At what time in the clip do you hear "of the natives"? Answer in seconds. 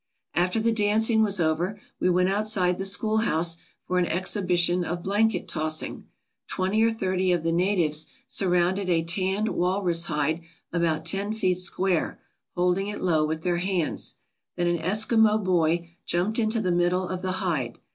7.31-8.07